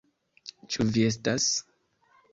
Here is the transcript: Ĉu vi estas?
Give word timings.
Ĉu 0.75 0.87
vi 0.95 1.05
estas? 1.13 1.51